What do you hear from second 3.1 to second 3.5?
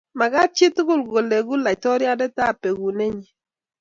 nyin